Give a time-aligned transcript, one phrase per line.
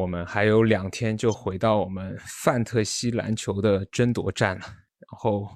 [0.00, 4.64] 我们还有两天就回到我们范特西篮球的争夺战了。
[4.64, 5.46] 然后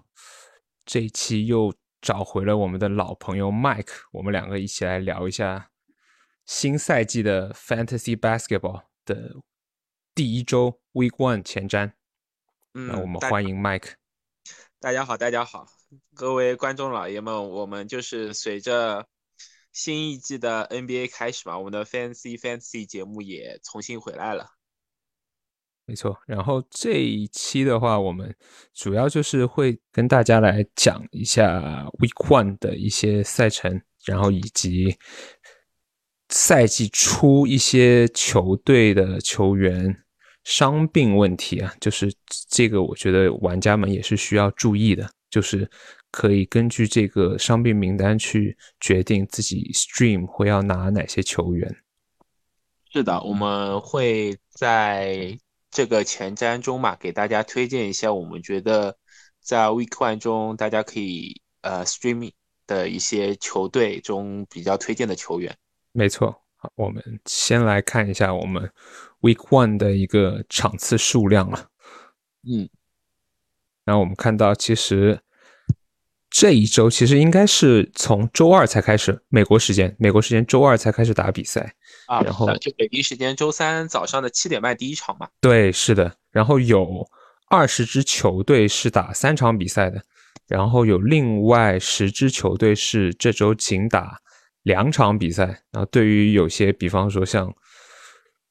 [0.85, 5.71] 这一期又找回了我们的老朋友 Mike，我们两个一起来聊一下
[6.45, 9.35] 新赛季的 Fantasy Basketball 的
[10.15, 11.93] 第一周 Week One 前瞻。
[12.73, 13.93] 那我们欢迎 Mike。
[14.79, 15.67] 大家好，大家好，
[16.15, 19.07] 各位观众老爷们，我们就是随着
[19.75, 24.47] 新一季的 NBA 开始嘛，我们的 Fancy Fancy 节目也重新回来了。
[25.85, 28.35] 没错，然后这一期的话，我们
[28.73, 31.61] 主要就是会跟大家来讲一下
[31.99, 34.97] Week One 的一些赛程，然后以及
[36.31, 40.05] 赛季初一些球队的球员
[40.45, 42.11] 伤病问题啊，就是
[42.49, 45.71] 这个我觉得玩家们也是需要注意的，就是
[46.15, 51.77] 可以根据这个伤病名单去决定自己 Stream 会要拿哪些球员。
[52.93, 55.37] 是的，我们会在。
[55.77, 58.97] 这个前瞻中嘛，给大家推荐一下，我们觉得
[59.41, 62.31] 在 Week One 中大家可以呃 Streaming
[62.65, 65.53] 的一些球队中比较推荐的球员。
[65.91, 68.71] 没错，好，我们先来看一下我们
[69.23, 71.69] Week One 的一个场次数量了。
[72.49, 72.69] 嗯，
[73.85, 75.19] 然后我们看到其实。
[76.35, 81.73] 这一周其实应该是从周二才开始，美国时间，美国时间周二才开始打比赛
[82.09, 82.21] 啊。
[82.23, 85.29] 然后就北京时间周三早上的七点半第一场嘛。
[85.41, 86.13] 对，是的。
[86.33, 87.09] 然后有
[87.49, 90.03] 二十支球队是打三场比赛的，
[90.49, 94.19] 然后有另外十支球队是这周仅打
[94.65, 95.63] 两场比赛。
[95.71, 97.55] 然后对于有些，比方说像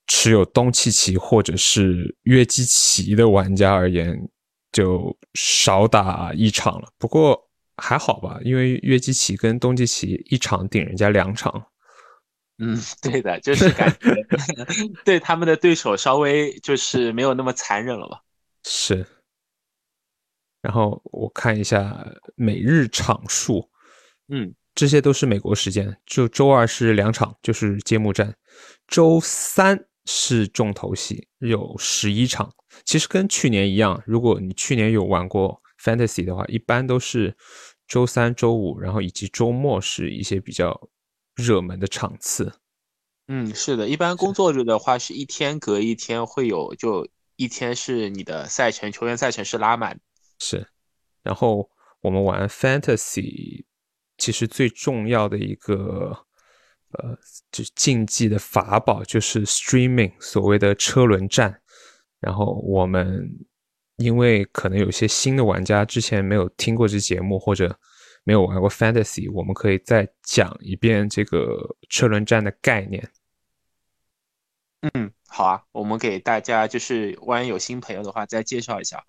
[0.07, 4.17] 持有东契奇或者是约基奇的玩家而言，
[4.71, 6.87] 就少打一场了。
[6.97, 7.42] 不过。
[7.77, 11.67] 还好吧，因为约基奇跟东契奇一场顶人家两场。
[12.59, 14.15] 嗯，对的，就是感觉
[15.03, 18.21] 对他们的对手稍微就是没有那么残忍了吧？
[18.63, 19.03] 是。
[20.61, 23.67] 然后我看一下每日场数，
[24.27, 25.97] 嗯，这些都是美国时间。
[26.05, 28.31] 就周二是两场，就是揭幕战；
[28.87, 32.53] 周三是重头戏，有十一场。
[32.85, 35.62] 其实跟去年一样，如果你去年有玩过。
[35.83, 37.35] Fantasy 的话，一般都是
[37.85, 40.89] 周三、周五，然后以及周末是一些比较
[41.35, 42.53] 热门的场次。
[43.27, 47.05] 嗯，是的，一般工作日的话是一天隔一天会有，就
[47.35, 49.99] 一天是你的赛程，球员赛程是拉满。
[50.39, 50.65] 是，
[51.21, 51.69] 然后
[51.99, 53.65] 我们玩 Fantasy，
[54.17, 56.25] 其实最重要的一个
[56.91, 57.17] 呃，
[57.51, 61.61] 就竞技的法宝就是 Streaming，所谓的车轮战。
[62.21, 63.45] 然后我们。
[63.97, 67.79] 因为可能有些新的玩家之前没有听过这节目，或者
[68.23, 73.07] 没有玩过 Fantasy，我们可以再讲一遍这个车轮战的概念。
[74.81, 79.03] 嗯，好啊，我们给大家就是万一有新朋友的话，再介绍一下。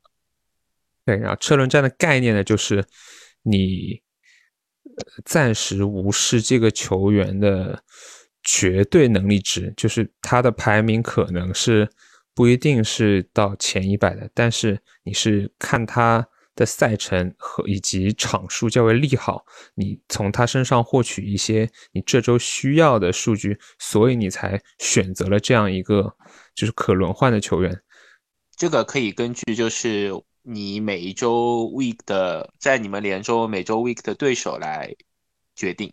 [1.06, 2.84] 对，然后车轮战的概念呢，就是
[3.43, 4.03] 你
[5.25, 7.83] 暂时无视这个球员的
[8.43, 11.89] 绝对能力值，就是他的排名可能是。
[12.34, 26.17] 不一定是到前一百的，但是你是看他的赛程和以及场数较为利好，你从他身上获取一些你这周需要的数据，所以你才选择了这样一个
[26.55, 27.83] 就是可轮换的球员。
[28.56, 30.12] 这个可以根据就是
[30.43, 34.94] 你每一周 week 的在你们连周每周 week 的对手来
[35.56, 35.93] 决定。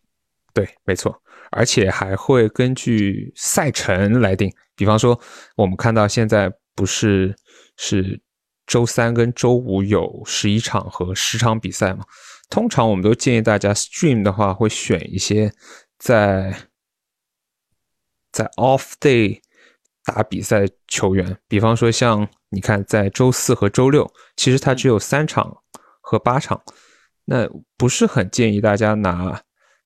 [0.53, 4.51] 对，没错，而且还会根据赛程来定。
[4.81, 5.21] 比方说，
[5.55, 7.35] 我们看到现在不是
[7.77, 8.19] 是
[8.65, 12.03] 周三跟周五有十一场和十场比赛吗？
[12.49, 15.53] 通常我们都建议大家 stream 的话，会选一些
[15.99, 16.51] 在
[18.31, 19.39] 在 off day
[20.03, 21.37] 打比赛球员。
[21.47, 25.55] 比方说，像你看，在周四和周六，其实它只有三场
[26.01, 26.59] 和八场，
[27.25, 29.39] 那不是很建议大家拿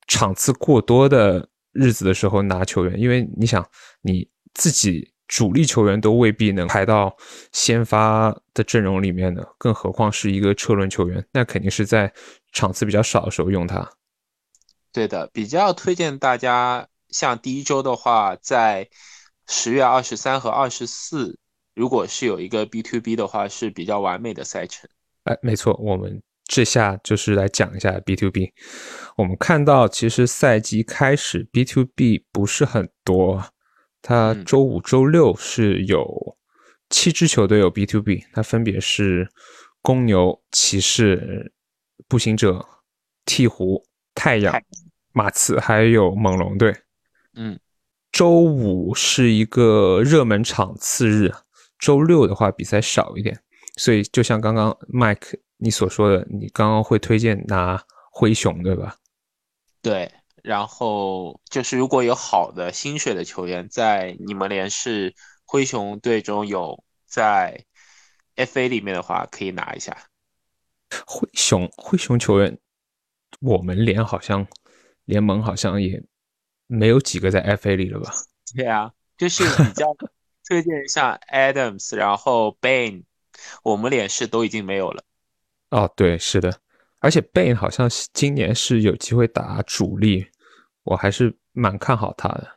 [0.07, 3.69] 场次过多的日子的时候拿球员，因为你想
[4.01, 4.33] 你。
[4.55, 7.15] 自己主力球员都未必能排到
[7.51, 12.11] 先发的阵容里面的，更何况是一个车轮球员，那肯定是在
[12.51, 13.87] 场次比较少的时候用他。
[14.91, 18.87] 对的，比较推荐大家，像第一周的话，在
[19.47, 21.37] 十月二十三和二十四，
[21.73, 24.89] 如果是有一个 B to B 的话，是比较完美的赛程。
[25.23, 28.53] 哎，没错，我们这下就是来讲一下 B to B。
[29.17, 33.43] 我们看到，其实赛季开始 B to B 不是很多。
[34.07, 36.37] 他周五、周六是有
[36.91, 39.27] 七支球队有 B to B，它分别是
[39.81, 41.51] 公牛、骑士、
[42.07, 42.63] 步行者、
[43.25, 44.61] 鹈鹕、太阳、
[45.11, 46.75] 马刺，还有猛龙队。
[47.33, 47.59] 嗯，
[48.11, 51.33] 周五是一个热门场次日，
[51.79, 53.41] 周六的话比赛少一点，
[53.75, 58.97] 所以就像刚刚 Mike 你所说的，你刚刚会推荐拿灰熊对吧？
[59.81, 60.11] 对，
[60.45, 67.65] 然后就是如果有好的薪水的球员在你们联是灰熊队中有在
[68.35, 69.97] FA 里面的话，可以拿一下。
[71.07, 72.57] 灰熊灰熊球员，
[73.41, 74.45] 我们联好像
[75.05, 76.03] 联盟好像也
[76.67, 78.11] 没有几个在 FA 里了吧？
[78.55, 79.87] 对啊，就是比较
[80.47, 83.03] 推荐像 Adams，然后 Bain，
[83.63, 85.03] 我们联是都已经没有了。
[85.71, 86.59] 哦，对，是的，
[86.99, 90.27] 而且 Bain 好像今年是有机会打主力，
[90.85, 92.47] 我还是蛮看好他的。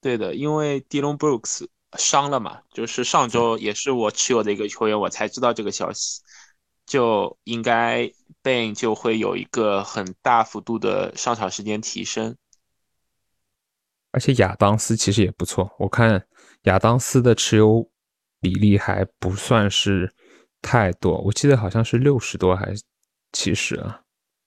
[0.00, 1.66] 对的，因为 Dylan Brooks
[1.98, 6.22] 伤了嘛，就是上周也是我持有的一个球员，我才知道这个消息。
[6.86, 8.12] 就应该
[8.42, 12.36] Bain 就会有一个很大幅度的上场时间提升，
[14.10, 16.26] 而且亚当斯其实也不错，我看
[16.64, 17.90] 亚当斯的持有
[18.38, 20.14] 比例还不算是
[20.60, 22.82] 太多，我记得好像是六十多还是
[23.32, 24.02] 七十啊？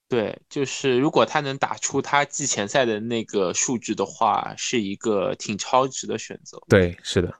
[0.08, 6.58] 对，就是如果他能打出他季前赛的那个数据的话，是一个挺超值的选择。
[6.68, 7.32] 对，是的。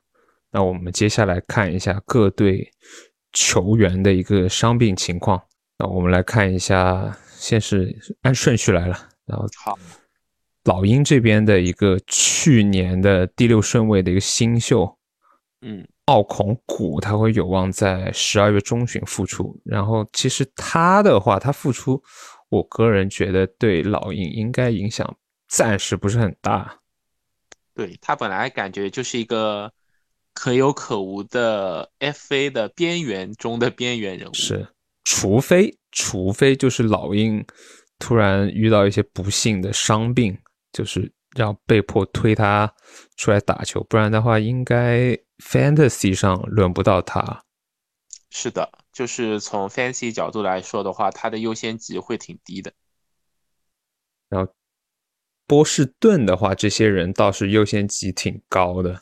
[0.50, 2.70] 那我们接下来看一下各队。
[3.35, 5.41] 球员的一个伤病情况，
[5.76, 9.79] 那我们来看一下，先是按顺序来了，然后好，
[10.64, 14.97] 老鹰这边的一个去年的第六顺位的一个新秀，
[15.61, 22.03] 嗯，奥孔古，他会有望在十二月中旬复出，然后其实他的话，他复出，
[22.49, 25.17] 我个人觉得对老鹰应该影响
[25.47, 26.81] 暂时不是很大，
[27.75, 29.73] 对他本来感觉就是一个。
[30.35, 34.69] 可有可无的 FA 的边缘中的边缘人物是，
[35.03, 37.45] 除非除非就是老鹰
[37.99, 40.39] 突然遇到一些不幸的伤病，
[40.73, 42.73] 就是要被迫推他
[43.17, 47.43] 出来打球，不然的话，应该 Fantasy 上轮不到他。
[48.31, 52.73] 是的，就是从 Fantasy 角度来说的话，他的优先级会挺低的。
[54.29, 54.53] 然后
[55.47, 58.99] 波士顿的话，这些人倒是优先级挺高的。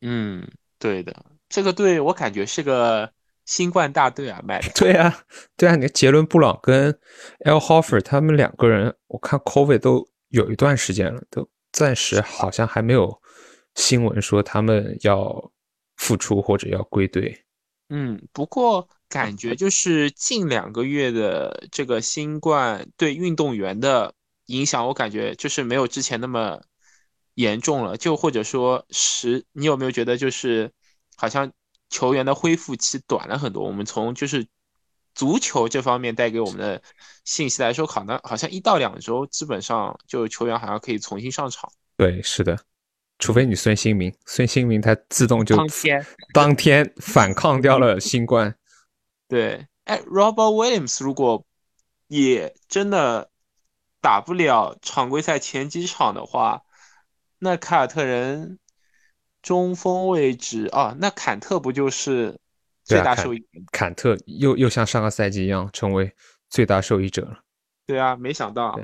[0.00, 3.12] 嗯，对的，这个队我感觉是个
[3.44, 4.70] 新冠大队啊，卖的。
[4.74, 5.22] 对啊，
[5.58, 6.98] 对啊，你看杰伦布朗跟
[7.40, 13.20] L Hoffer 他们两个人，我看 Covid 都有一段时间了，都暂时好像还没有
[13.74, 15.52] 新闻说他们要
[15.96, 17.44] 复出或者要归队。
[17.88, 24.14] 嗯，不过感觉就是近两个月的这个新冠对运动员的
[24.46, 26.60] 影响，我感觉就是没有之前那么。
[27.34, 30.72] 严重了，就或者说是，你有没有觉得就是
[31.14, 31.52] 好像
[31.88, 33.62] 球员的恢复期短了很多？
[33.62, 34.44] 我们从就是
[35.14, 36.82] 足球这方面带给我们的
[37.24, 41.70] 信息来说，可能好像一到两周，基本上就球员好像可以重新上场。
[41.96, 42.58] 对，是的，
[43.18, 48.54] 除非你孙兴民，孙兴民他自动就当天当天反抗掉了新冠。
[49.26, 51.44] 对，哎，Robert Williams 如果
[52.06, 53.30] 也真的
[54.00, 56.62] 打不了常规赛前几场的话。
[57.40, 58.58] 那凯尔特人
[59.42, 62.36] 中锋位置啊，那坎特不就是
[62.82, 63.46] 最大受益？
[63.70, 66.12] 坎特又又像上个赛季一样成为
[66.50, 67.38] 最大受益者了。
[67.86, 68.76] 对啊，没想到，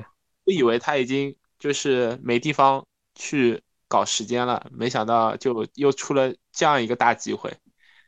[0.45, 7.51] 我以为他已经就是没地方去搞时间了，没想到就又出了这样一个大机会。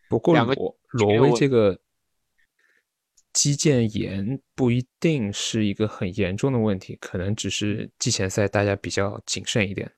[0.10, 1.80] 不过罗罗威这个
[3.34, 9.92] 肌腱炎不一定是一个很严重的问题，可能只是季前赛大家比较谨慎一点。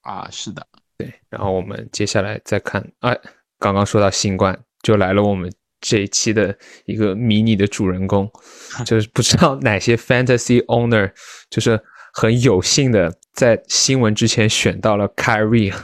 [0.00, 1.12] 啊，是的，对。
[1.28, 3.16] 然后我们接下来再看，哎，
[3.58, 8.28] 刚刚说到新冠，就来了我们这一期的一个迷你的主人公，
[8.84, 11.12] 就是不知道哪些 fantasy owner
[11.50, 11.80] 就是
[12.12, 15.74] 很有幸的在新闻之前选到了 Kyrie。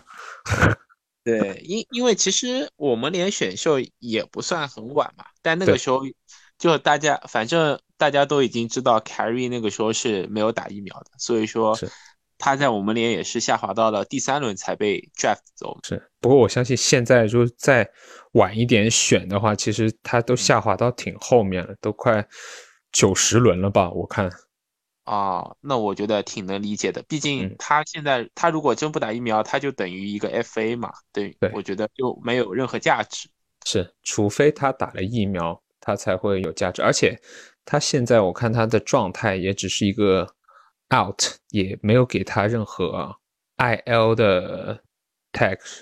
[1.25, 6.03] 对，因因为其实我们连选秀也不算很晚嘛，但那个时候
[6.59, 11.79] 就大家反正大家都已经知道 Kyrie 那个时候是没有打疫苗的，所以说。
[12.41, 15.77] 他在我们连也是下滑到了第三轮才被 draft 走。
[15.83, 17.91] 是，不过我相信现在就再
[18.35, 22.25] 晚一点选的话，其实他都下滑到挺后面了，都快
[22.93, 23.91] 九十轮了吧？
[23.91, 24.31] 我看。
[25.09, 33.29] 啊，那我觉得挺能理解的，毕竟他现在他如果真不打疫苗，他就等于一个 FA 嘛，对，对，我觉得就没有任何价值。
[33.65, 36.83] 是，除非他打了疫苗，他才会有价值。
[36.83, 37.21] 而且
[37.65, 40.35] 他现在我看他的状态也只是一个。
[40.91, 43.15] out 也没有给他任何
[43.59, 44.83] IL 的
[45.33, 45.81] tax，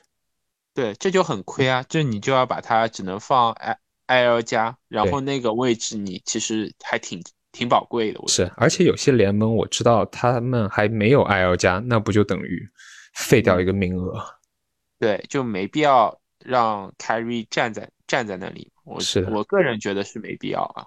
[0.74, 1.84] 对，这就很亏啊！
[1.88, 3.78] 这你就要把它只能放 I
[4.08, 7.22] IL 加，然后那个位置你其实还挺
[7.56, 8.20] 挺宝贵的。
[8.28, 12.68] 是，而且有些联盟我知道他们还没有 IL 加，那不就等于
[13.14, 14.22] 废掉一个名额。
[14.98, 18.70] 对，就没必要让 Carry 站在站在那里。
[18.84, 20.84] 我是我个人觉得是没必要啊。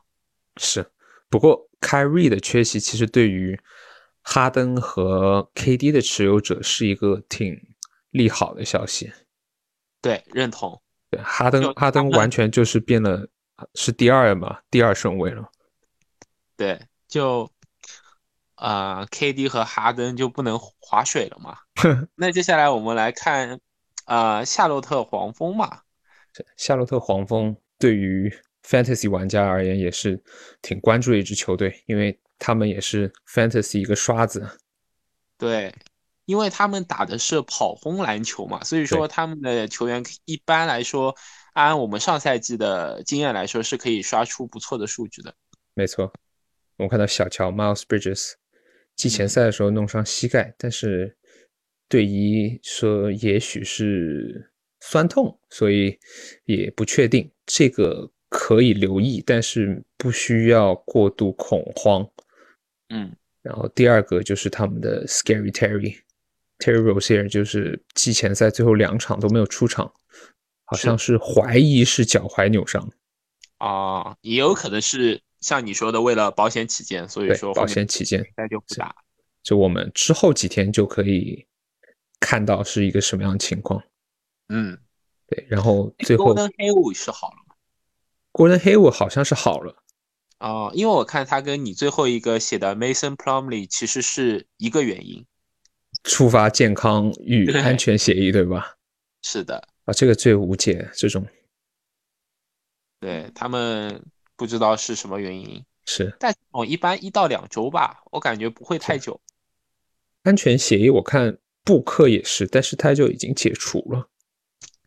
[0.57, 0.85] 是，
[1.29, 3.59] 不过 carry 的缺席其实对于
[4.21, 7.59] 哈登和 KD 的持有者是一个挺
[8.11, 9.11] 利好的消息。
[10.01, 10.79] 对，认同。
[11.09, 13.27] 对，哈登哈登完全就是变了，
[13.73, 15.49] 是第二嘛，第二顺位了。
[16.59, 17.49] 对，就
[18.55, 21.57] 啊、k d 和哈登就不能划水了嘛。
[22.15, 23.61] 那接下来我们来看
[24.03, 25.83] 啊、夏洛特黄蜂嘛。
[26.57, 28.29] 夏洛特黄蜂对于
[28.67, 30.21] Fantasy 玩家而言也是
[30.61, 34.45] 挺关注的一支球队，因为他们也是 Fantasy 一个刷子。
[35.37, 35.73] 对，
[36.25, 41.15] 因为他们打的是跑轰篮球嘛，所以说他们的球员一般来说，
[41.53, 45.33] 按我们上赛季的经验来说，是可以刷出不错的数据的。
[45.75, 46.11] 没错，
[46.79, 48.33] 我们看到小乔 Miles Bridges
[48.95, 51.15] 季前赛的时候弄伤膝盖，但是
[51.87, 55.99] 队医说也许是酸痛，所以
[56.45, 62.09] 也不确定，这个可以留意，但是不需要过度恐慌。
[62.89, 65.97] 嗯，然后第二个就是他们的 Scary Terry。
[66.59, 69.93] Terry Rozier 就是季前赛最后两场都没有出场，
[70.65, 72.89] 好像是怀疑是脚踝扭伤
[73.59, 78.95] 啊，也有可能是像你说的，为了保险起见，所以说保险起见，那就不打。
[79.43, 81.45] 就我们之后几天就可以
[82.19, 83.83] 看到是一个什么样的情况。
[84.47, 84.77] 嗯，
[85.27, 85.45] 对。
[85.47, 87.55] 然后最后 Gordon Hayward 是好了吗
[88.33, 89.83] ？Gordon Hayward 好像是好了。
[90.39, 95.25] 哦，因为我看他跟你最后一个写的 Mason Plumley 其实是一个原因。
[96.03, 98.77] 触发健康与安全协议，对吧？
[99.21, 101.25] 是的，啊，这个最无解，这种，
[102.99, 104.03] 对他们
[104.35, 109.19] 不知道是什么原因，是，但我，一般一到两周吧，我感觉不会太久。
[110.23, 114.09] 安全协议我看布克也是，但是他就已经解除了。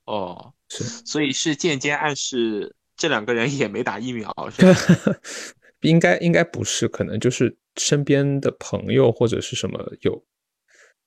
[0.05, 5.19] 哦，是，所以是间接暗示这两个人也没打疫苗，是吧？
[5.81, 10.25] 应该应该不是，可能就是身边的朋友或者是什么有。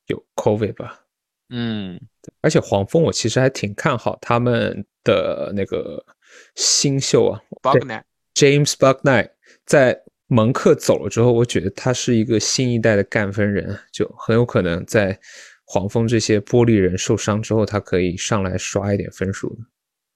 [0.07, 1.03] 有 COVID 吧，
[1.49, 1.99] 嗯，
[2.41, 6.05] 而且黄蜂我其实还挺看好他们的那个
[6.55, 8.03] 新秀啊 e
[8.33, 9.31] James Bucknight
[9.65, 15.19] 在蒙克走了之后，我觉得他是一个新一代的干分人，就很有可能在
[15.65, 19.57] 黄蜂这些玻璃人受伤之后，他可以上来刷一点分数。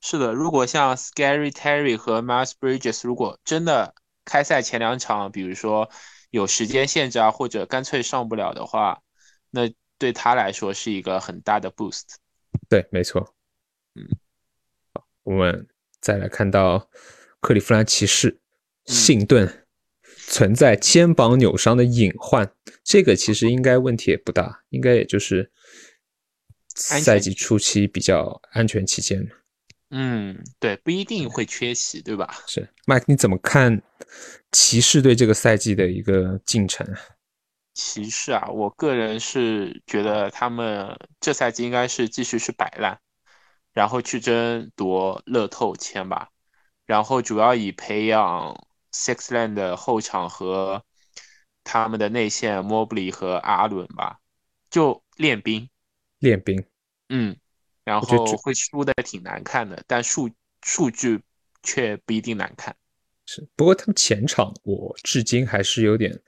[0.01, 3.93] 是的，如果像 Scary Terry 和 Miles Bridges 如果真的
[4.25, 5.89] 开赛前两场，比如说
[6.29, 9.01] 有时间限制啊，或者干脆上不了的话。
[9.51, 12.03] 那对他来说是一个很大的 boost。
[12.69, 13.35] 对，没错。
[13.95, 14.07] 嗯，
[14.93, 15.67] 好，我们
[16.01, 16.89] 再来看到
[17.39, 18.39] 克利夫兰骑士
[18.85, 19.65] 信顿
[20.27, 22.51] 存在肩膀扭伤的隐患，
[22.83, 25.51] 这个其实应该问题也不大，应该也就是
[26.75, 29.27] 赛季初期比较安全期间。
[29.91, 32.43] 嗯，对，不一定会缺席，对吧？
[32.45, 33.81] 是，Mike，你怎么看
[34.51, 36.87] 骑士队这个赛季的一个进程？
[37.73, 42.99] 骑士啊，我个人是觉得他们这赛季应该是继续是摆烂，
[43.73, 46.29] 然后去争夺乐透签吧，
[46.85, 50.83] 然后主要以培养 Sixland 的后场和
[51.63, 54.19] 他们的内线 Mobley 和阿伦吧，
[54.69, 55.69] 就练兵，
[56.19, 56.63] 练兵，
[57.09, 57.38] 嗯，
[57.83, 60.29] 然后会输的挺难看的，但数
[60.61, 61.21] 数据
[61.63, 62.75] 却不一定难看。
[63.25, 66.21] 是，不过他们前场我至今还是有点。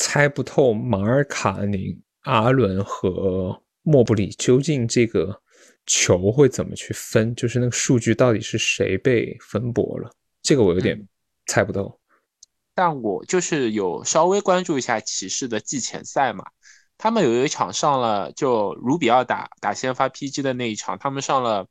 [0.00, 5.42] 猜不透马尔卡宁、阿伦和莫布里究竟这个
[5.86, 10.10] 球会怎么去分，就是那个数据到底是谁被分薄了，
[10.42, 10.98] 这个我有点
[11.46, 11.98] 猜不透。
[12.74, 16.44] 但我就是有稍微关注一下骑士的季前赛嘛，
[16.96, 21.66] 他们有一场上了，就卢比奥打打先发 PG 的那一场，他们上了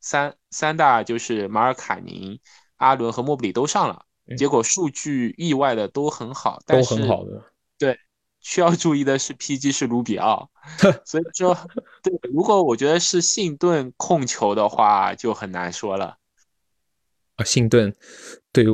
[0.00, 2.38] 三三大，就是马尔卡宁、
[2.76, 4.04] 阿伦和莫布里都上了，
[4.38, 7.42] 结果数据意外的都很好，都很好的。
[7.78, 7.98] 对，
[8.46, 10.48] 需要注意的是，PG 是卢比奥，
[11.04, 11.52] 所以说，
[12.00, 16.16] 对，如果我觉得是信顿控球的话，就很难说了。
[17.34, 17.92] 啊，信顿
[18.52, 18.68] 对于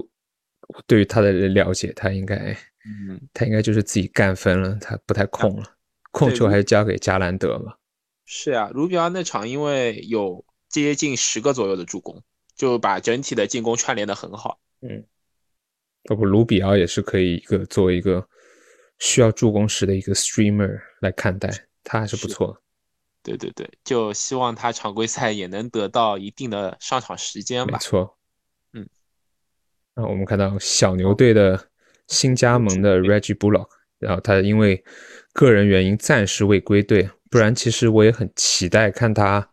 [0.87, 2.37] 对于他的了解，他应该，
[2.85, 5.65] 嗯，他应该就是自己干分了，他不太控了，
[6.11, 7.73] 控球还是交给加兰德嘛。
[8.27, 12.23] 是啊，卢比奥那场因为有接近十个左右的助攻，
[12.55, 14.61] 就把整体的进攻串联的很好。
[14.83, 15.07] 嗯，
[16.05, 18.29] 包括卢比奥也是可以一个作为一个。
[19.03, 21.51] 需要助攻时的一个 streamer 来看待，
[21.83, 22.63] 他还是不错。
[23.21, 27.73] 对对对，就希望他常规赛也能得到一定的上场时间吧。
[27.73, 28.17] 没错，
[28.75, 28.89] 嗯。
[29.97, 31.69] 那我们看到小牛队的
[32.07, 33.69] 新加盟的 Reggie Bullock，
[33.99, 34.85] 然后他因为
[35.33, 39.51] 个人原因暂时未归队，不然其实我也很期待看他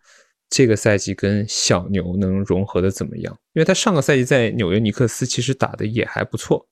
[0.48, 6.68] 这个赛季跟小牛能融合的怎么样，因为他上个赛季在纽约尼克斯其实打的也还不错。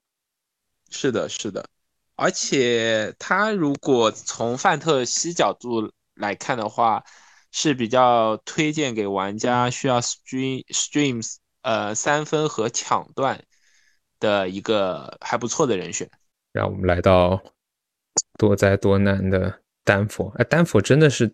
[0.90, 1.68] 是的，是的，
[2.18, 7.04] 而且他如果从范特西角度来看的话，
[7.52, 13.42] 是比较推荐给玩家需要 stream streams 呃三分和抢断
[14.18, 16.10] 的一个还不错的人选。
[16.52, 17.40] 让我们来到
[18.36, 21.32] 多灾多难的丹佛，哎，丹佛真的是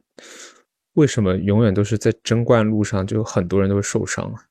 [0.93, 4.45] 为什么永远都是在争冠路上就很多人都受伤啊？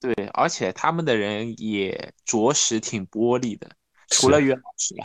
[0.00, 3.68] 对，而且他们的人也着实挺玻璃的。
[4.10, 5.04] 除了约老师了，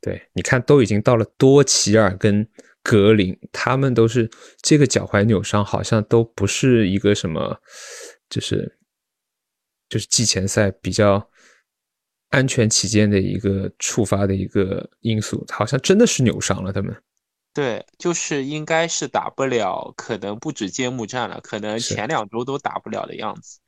[0.00, 2.48] 对，你看都已经到了多奇尔跟
[2.84, 4.30] 格林，他们都是
[4.62, 7.60] 这个脚踝扭伤，好像都不是一个什么，
[8.30, 8.78] 就是
[9.88, 11.28] 就是季前赛比较
[12.28, 16.96] 安全起见的一个触发的一个因素，好像真的是扭伤了他们。
[17.52, 23.58] 对，就是应该是打不了，可能不止揭幕战了，可能前两周都打不了的样子。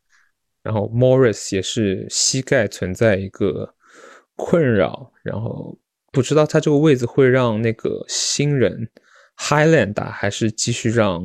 [0.62, 3.74] 然后 Morris 也是膝盖存在一个。
[4.36, 5.78] 困扰，然后
[6.10, 8.90] 不知道他这个位置会让那个新人
[9.36, 11.22] Highland 打，还是继续让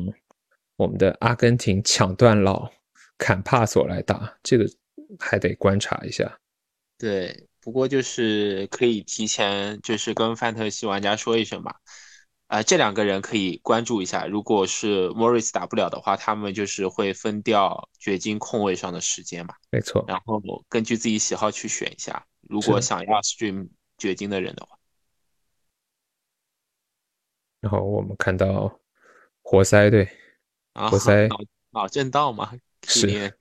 [0.76, 2.70] 我们的阿根廷抢断佬
[3.18, 4.64] 坎帕索来打，这个
[5.18, 6.38] 还得观察一下。
[6.98, 11.76] 对，不过就是可以提前就是跟范特西玩家说一声吧，
[12.46, 14.26] 啊，这两个人可以关注一下。
[14.26, 19.54] 如果是 Morris 打不了的话，他们就是会分掉掘金空位上的时间嘛。
[19.70, 22.24] 没错，然后根据自己喜好去选一下。
[22.48, 24.75] 如果想要 stream 掘金的人的话，
[27.66, 28.80] 然后我们看到
[29.42, 30.08] 活塞队，
[30.72, 31.36] 活塞脑
[31.72, 32.52] 脑震荡嘛，
[32.86, 33.32] 是。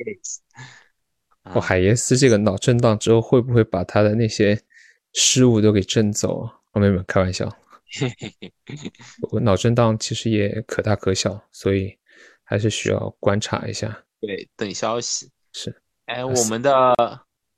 [1.43, 4.59] 哦海耶斯这个脑震荡之后，会不会把他的那些
[5.13, 6.59] 失误都给震走啊？
[6.73, 7.47] 朋友们，开玩笑。
[9.29, 11.95] 我脑震荡其实也可大可小，所以
[12.43, 14.03] 还是需要观察一下。
[14.19, 15.31] 对，等消息。
[15.53, 15.81] 是。
[16.07, 16.95] 哎，我们的。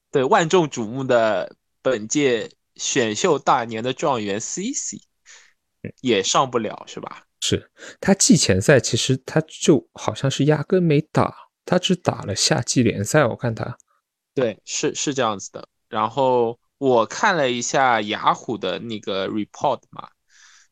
[0.10, 4.98] 对万众瞩目的本届选秀大年的状元 C C，
[6.02, 7.24] 也上不了是吧？
[7.40, 11.34] 是他季前赛其实他就好像是压根没打，
[11.66, 13.26] 他只打了夏季联赛。
[13.26, 13.78] 我看他，
[14.34, 15.70] 对，是是这样子的。
[15.88, 20.10] 然后我看了一下雅虎的那个 report 嘛，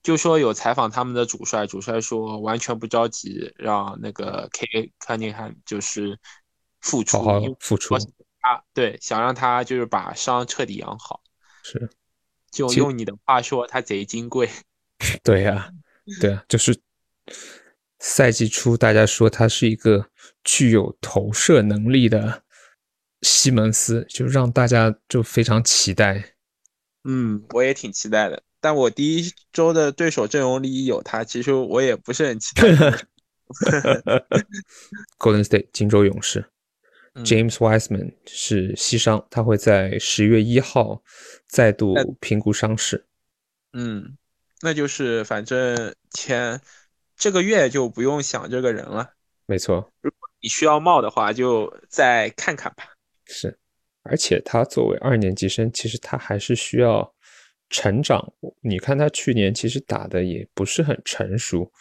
[0.02, 6.20] 就说有采访他们的主帅，主帅说完全不着急让那个 K Cunningham 就是
[6.82, 7.96] 复出，好好复出。
[7.96, 11.22] 啊，对，想让他就是把伤彻底养好，
[11.64, 11.90] 是，
[12.52, 14.50] 就用你的话说，他贼金贵。
[15.24, 15.72] 对呀，
[16.20, 16.80] 对啊，就是
[18.00, 20.10] 赛季初大家说他是一个
[20.44, 22.44] 具有投射能力的
[23.22, 26.36] 西蒙斯，就让大家就非常期待。
[27.04, 32.68] 嗯，我也挺期待的，但我第一周的对手阵容里有他，其实我也不是很期待。
[35.20, 36.50] Golden State 金州勇士。
[37.24, 41.02] James Wiseman 是膝伤，他会在十月一号
[41.48, 43.06] 再度评估伤势。
[43.72, 44.18] 嗯，
[44.62, 46.60] 那就是反正前
[47.16, 49.14] 这个月就不用想这个人了。
[49.46, 52.86] 没错，如果你需要冒的话，就再看看吧。
[53.26, 53.58] 是，
[54.04, 57.14] 而且他作为二年级生，其实他还是需要
[57.70, 58.34] 成长。
[58.62, 61.72] 你看他去年其实打的也不是很成熟，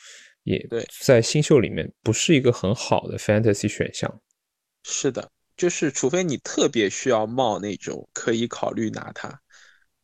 [0.42, 0.68] 也
[1.00, 4.20] 在新秀里面不是一个很好的 fantasy 选项。
[4.82, 9.40] 是的，就是除非你特别需要冒那种，可以考虑拿他，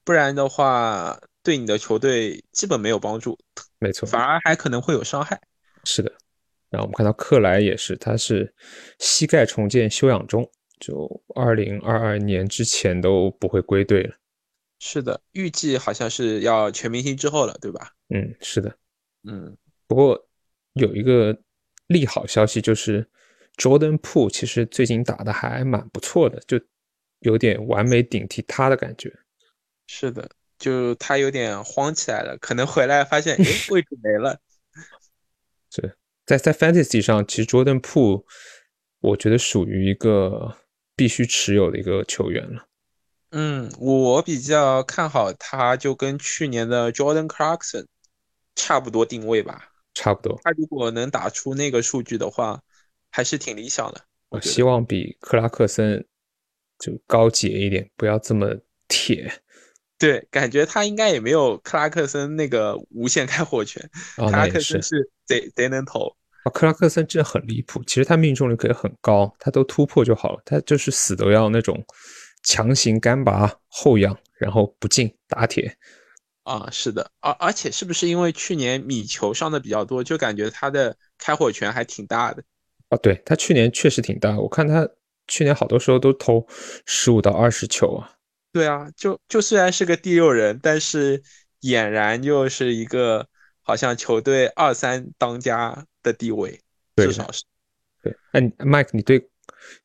[0.02, 3.38] 不然的话，对你的球队基本没有帮助。
[3.78, 5.40] 没错，反而还可能会有伤害。
[5.84, 6.12] 是的，
[6.68, 8.54] 然后我们看到克莱也是，他是
[8.98, 14.14] 膝盖重建休养中，就二零二二年之前都不会归队了。
[14.78, 17.92] 是的，预计好像是要全明星之后了，对吧？
[18.08, 18.76] 嗯，是的，
[19.24, 20.28] 嗯，不过
[20.74, 21.36] 有一个
[21.86, 23.08] 利好消息就是。
[23.56, 26.58] Jordan p o o 其实最近打的还蛮不错的，就
[27.18, 29.12] 有点完美顶替他的感觉。
[29.86, 34.38] 是的，就他有点慌起来了，可能回来发现，哎，位置没了。
[35.74, 38.22] 是在在 Fantasy 上，其实 Jordan Po
[39.00, 40.56] 我觉得属于一个
[40.94, 42.68] 必须持有的一个球员了。
[43.30, 47.86] 嗯，我比较看好他，就跟去年的 Jordan Clarkson
[48.54, 49.72] 差不多定位吧。
[49.94, 50.40] 差不多。
[50.44, 52.62] 他如果能打出那个数据的话。
[53.12, 54.00] 还是挺理想的。
[54.28, 56.06] 我希望比克拉克森
[56.78, 59.42] 就高洁一点，不要这么铁。
[60.00, 63.86] 对，感觉他应该也没有克拉克森那个无限开火权。
[64.16, 66.16] 克拉克森是贼贼能投。
[66.42, 67.84] 啊，克拉克森真的很离谱。
[67.84, 70.40] 其实他命中率可以很高，他都突破就好了。
[70.46, 71.84] 他就是死都要那种
[72.42, 75.76] 强行干拔后仰，然后不进打铁。
[76.44, 82.42] 啊，是的，而而且是不是因为去年米球上的比较多，就感觉他的开火权还挺大的？
[82.88, 84.88] 哦，对他去年确实挺大，我看他
[85.28, 86.46] 去年好多时候都投
[86.86, 88.10] 十五到二十球啊。
[88.52, 91.22] 对啊，就就虽然是个第六人，但是
[91.60, 93.28] 俨然就是一个
[93.62, 96.60] 好像球队二三当家的地位，
[96.96, 97.44] 至少是。
[98.02, 99.28] 对，哎，Mike，你对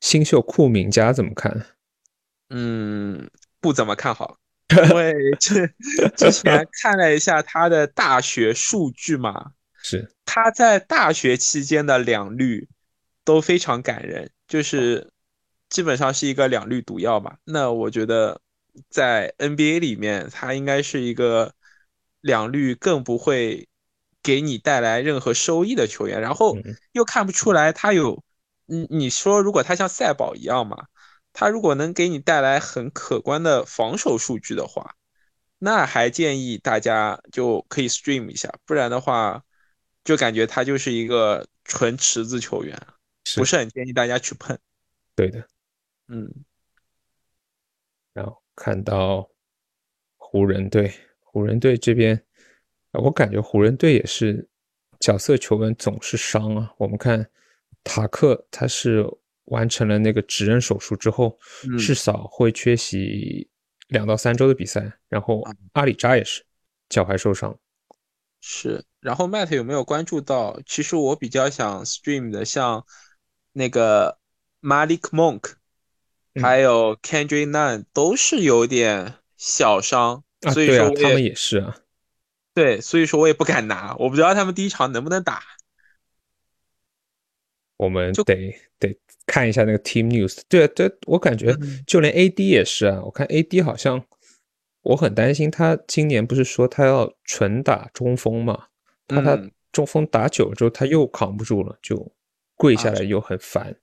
[0.00, 1.66] 新秀库明加怎么看？
[2.50, 4.38] 嗯，不怎么看好。
[4.68, 5.64] 因为 这
[6.16, 12.68] 之前看了一下他的大学数据嘛， 是他在大学期间的两率
[13.24, 15.12] 都非常感人，就是
[15.68, 17.36] 基本上是一个两率毒药吧。
[17.44, 18.40] 那我觉得
[18.88, 21.54] 在 NBA 里面，他应该是一个
[22.20, 23.68] 两率更不会
[24.22, 26.20] 给你带来任何收益的球员。
[26.20, 26.56] 然后
[26.92, 28.22] 又看不出来他有，
[28.66, 30.86] 你你说如果他像赛宝一样嘛？
[31.32, 34.94] 他如果能给你带来很可观的防守数据的话，
[35.58, 39.44] 那还建议大家就可以 stream 一下，不然的话，
[40.02, 42.80] 就感觉他就是一个纯池子球员，
[43.34, 44.58] 不是很建议大家去碰。
[45.14, 45.46] 对的，
[46.08, 46.26] 嗯。
[48.56, 49.30] 看到
[50.16, 52.20] 湖人队，湖人队这边，
[52.92, 54.48] 我感觉湖人队也是
[54.98, 56.74] 角色球员总是伤啊。
[56.78, 57.30] 我们看
[57.84, 59.06] 塔克，他是。
[59.46, 61.38] 完成了那个指认手术之后，
[61.78, 63.48] 至少会缺席
[63.86, 64.98] 两到三周的比赛。
[65.08, 65.40] 然后
[65.74, 66.44] 阿里扎也是
[66.88, 67.56] 脚踝受伤。
[68.40, 70.60] 是，然后 Matt 有没有关注到？
[70.66, 72.84] 其实我比较想 stream 的，像
[73.52, 74.18] 那个
[74.60, 75.52] Malik Monk，
[76.42, 80.22] 还有 Kendrick Nunn 都是有点小伤，
[80.52, 81.76] 所以说他们也是啊。
[82.54, 85.42] 对，所以说我也不敢拿，我不知道他们第一场能不能打。
[87.76, 88.98] 我们就得得。
[89.26, 91.52] 看一下那个 Team News，对啊，对，我感觉
[91.84, 93.02] 就连 AD 也是啊。
[93.02, 94.06] 我看 AD 好像，
[94.82, 98.66] 我很担心他今年不是说他要纯打中锋嘛？
[99.08, 102.12] 怕他中锋打久了之后他又扛不住了，就
[102.54, 103.76] 跪下来又很烦。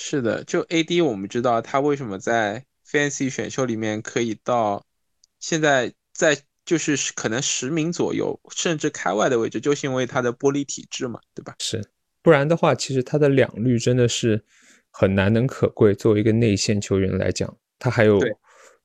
[0.00, 4.86] 是的，就 AD 我们知道他为什么在 Fancy 选秀里面可以到
[5.40, 11.56] 现在在就是可能十名左右，甚至开外的位置，就是因为他的玻璃体质嘛，对吧？
[11.58, 11.84] 是，
[12.22, 14.44] 不然的话，其实他的两率真的是。
[14.90, 15.94] 很难能可贵。
[15.94, 18.18] 作为一个内线球员来讲，他还有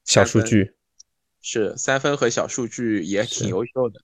[0.04, 0.76] 小数据，
[1.42, 4.02] 是三分和小数据也挺优秀的。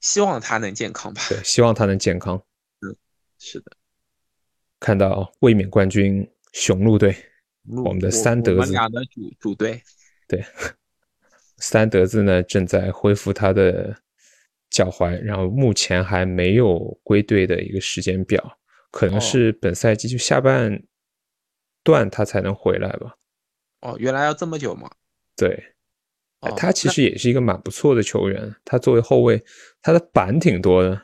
[0.00, 1.20] 希望他能健康吧。
[1.28, 2.42] 对，希望他能健康。
[2.80, 2.96] 嗯，
[3.38, 3.76] 是的。
[4.80, 7.14] 看到卫冕冠军雄鹿队，
[7.84, 9.82] 我们的三德子，我们俩的主主队。
[10.26, 10.44] 对，
[11.56, 13.96] 三德子呢正在恢复他的
[14.70, 18.58] 脚踝，然后目前还没有归队的一个时间表。
[18.90, 20.82] 可能是本赛季就下半
[21.82, 23.16] 段他才能回来吧。
[23.80, 24.90] 哦，原来要这么久吗？
[25.36, 25.74] 对，
[26.56, 28.54] 他其实也是一个蛮不错的球员。
[28.64, 29.44] 他作为后卫，
[29.82, 31.02] 他的板挺多的。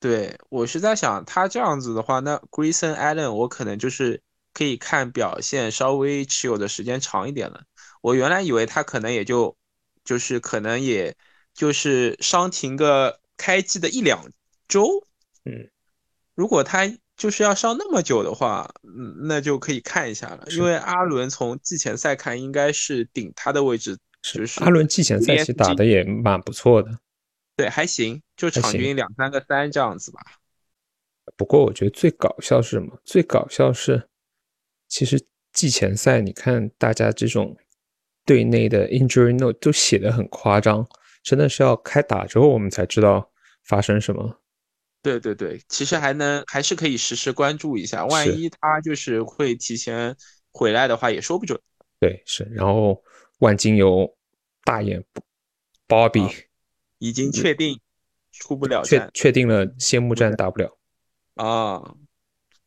[0.00, 4.22] 对我是在想，他这样子的话，那 Grayson Allen 我可能就是
[4.54, 7.62] 可以看表现稍微持有的时间长一点了。
[8.00, 9.56] 我原来以为他可能也就
[10.04, 11.16] 就是可能也
[11.52, 14.30] 就是伤停个开季的一两
[14.68, 15.04] 周。
[15.44, 15.68] 嗯。
[16.34, 20.44] 如果他就是要上那么久的话，嗯，那就可以看一下了。
[20.52, 23.98] 因为阿伦从季前赛看，应该是顶他的位置。
[24.22, 26.96] 是阿伦季前赛期打的也蛮不错的，
[27.58, 30.20] 对，还行，就场均两三个三这样子吧。
[31.36, 32.96] 不过我觉得最搞笑是什么？
[33.04, 34.08] 最搞笑是，
[34.86, 35.20] 其实
[35.52, 37.56] 季前赛你看大家这种
[38.24, 40.86] 队内的 injury note 都写的很夸张，
[41.24, 43.28] 真的是要开打之后我们才知道
[43.64, 44.40] 发生什么。
[45.02, 50.14] 对对对，其实还能还是可以实时关注一下，万一他就是会提前
[50.52, 51.60] 回来的话，也说不准。
[51.98, 52.44] 对，是。
[52.52, 53.02] 然后
[53.40, 54.16] 万金油
[54.62, 55.04] 大眼
[55.88, 56.46] Bobby
[56.98, 57.80] 已经确定
[58.32, 60.78] 出不了确，确定了谢幕战打不了
[61.34, 61.94] 啊。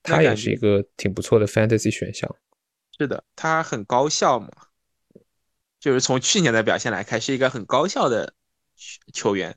[0.03, 2.35] 他也是一个挺不错的 Fantasy 选项。
[2.97, 4.49] 是的，他很高效嘛，
[5.79, 8.33] 就是从去年的表现来看，是一个很高效的
[9.13, 9.55] 球员。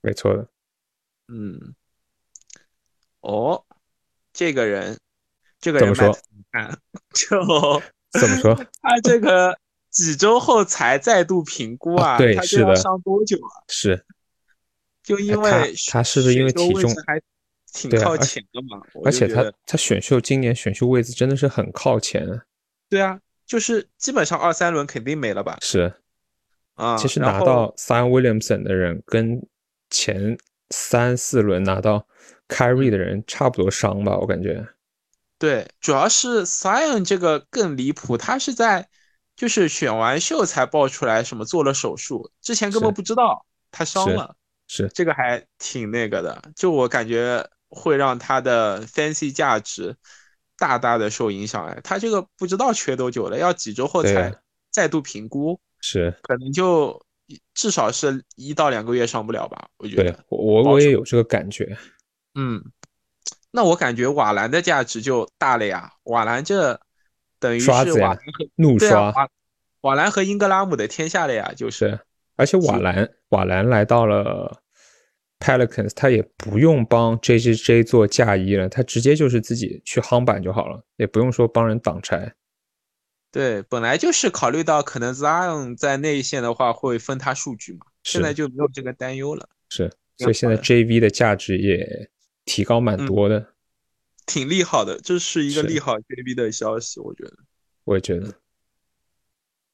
[0.00, 0.48] 没错的，
[1.28, 1.74] 嗯。
[3.20, 3.64] 哦，
[4.32, 4.98] 这个人，
[5.60, 6.20] 这个人怎么说？
[7.12, 7.82] 就
[8.20, 8.54] 怎么说？
[8.80, 9.58] 他这个
[9.96, 12.18] 几周后才再度评估啊？
[12.18, 12.76] 对，是的。
[12.76, 13.64] 上多久啊？
[13.68, 14.04] 是，
[15.02, 17.20] 就因为他是不是因为体重还
[17.72, 18.80] 挺靠前的嘛？
[19.04, 22.42] 而且他他选秀今年选秀位置真的是很靠前。
[22.88, 25.56] 对啊，就是基本上二三轮肯定没了吧？
[25.62, 25.92] 是
[26.74, 29.46] 啊，其实拿到 Sam Williamson 的人跟
[29.90, 30.36] 前
[30.70, 32.06] 三四轮拿到。
[32.48, 34.64] carry 的人差不多伤吧，我感觉。
[35.36, 38.88] 对，主要是 Sion 这个更离谱，他是在
[39.36, 44.34] 就是选完秀才爆出来什么做了手术，之前根本不知道他伤了，
[44.66, 49.94] 是这个还挺那个的，就我感觉会让他的 fancy 价值
[50.56, 51.66] 大大的受影响。
[51.66, 54.34] 哎，他这个不知道缺多久了，要几周后才
[54.70, 57.04] 再度评估，是可能就
[57.52, 59.68] 至少是一到两个月上不了吧？
[59.76, 61.76] 我觉得，我我也有这个感觉。
[62.34, 62.64] 嗯，
[63.50, 66.80] 那我感觉瓦兰的价值就大了呀，瓦兰这。
[67.46, 69.28] 等于是瓦兰和怒刷瓦
[69.82, 72.00] 瓦兰和英格拉姆的天下了呀，就是，
[72.34, 74.62] 而且瓦兰瓦兰来到了
[75.38, 82.34] Pelicans，他也不用帮 J J J 做嫁衣了，他直接就是自己去夯板就好了，也不用说帮人挡拆。
[83.30, 89.48] 对，本来就是考虑到可能 Zion 在内线的话会分他数据嘛，现在就没有这个担忧了。
[89.68, 92.10] 是，所以现在 J V 的价值也
[92.44, 93.46] 提高蛮多的。
[94.26, 97.32] 挺利好的，这是一个利好 JB 的消息，我觉得。
[97.84, 98.34] 我也觉得。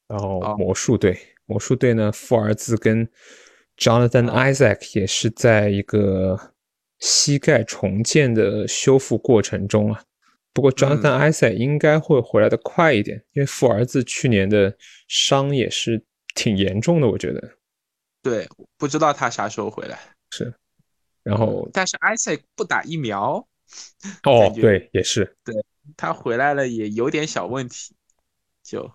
[0.07, 3.09] 然后魔术队，魔术队呢，富儿子跟
[3.77, 6.53] Jonathan Isaac 也是在一个
[6.99, 10.03] 膝盖重建的修复过程中啊。
[10.53, 17.57] 不过 Jonathan Isaac 应该会回来的快一点，因为富儿子去年的伤也是挺严重的，我觉得。
[18.21, 19.99] 对，不知道他啥时候回来。
[20.29, 20.53] 是。
[21.23, 23.47] 然后，但是 Isaac 不打疫苗。
[24.23, 25.55] 哦，对，也是，对
[25.97, 27.95] 他回来了也有点小问题，
[28.63, 28.91] 就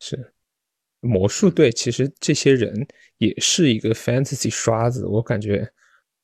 [0.00, 0.32] 是。
[1.00, 5.70] 魔术队其实这些人也是一个 fantasy 刷子，我感觉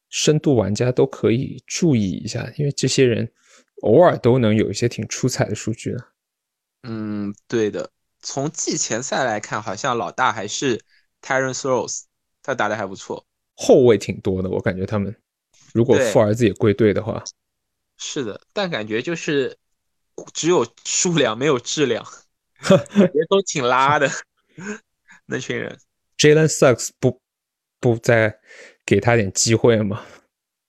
[0.08, 3.30] 深度玩家都可以注意一下，因为这些人
[3.82, 5.98] 偶尔都能有一些挺出彩的数据的。
[6.84, 7.90] 嗯，对的，
[8.22, 10.80] 从季前赛来看，好像老大还是
[11.20, 12.04] Terence Rose，
[12.42, 15.14] 他打的还不错，后卫挺多的，我感觉他们。
[15.74, 17.22] 如果富儿子也归队的话。
[18.02, 19.58] 是的，但感觉就是
[20.32, 22.02] 只有数量没有质量，
[23.14, 24.10] 也都挺拉的
[25.26, 25.78] 那群人。
[26.16, 27.20] Jalen Sucks 不
[27.78, 28.40] 不再
[28.86, 30.02] 给他点机会吗？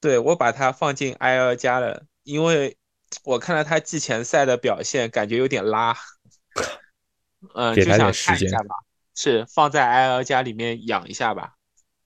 [0.02, 2.76] 对我把他放进 IL 加了，因为
[3.24, 5.96] 我看了他季前赛的表现，感觉有点拉。
[7.56, 8.76] 嗯，给他点时间吧。
[9.15, 11.56] 是放在 IL 加里面养一下吧。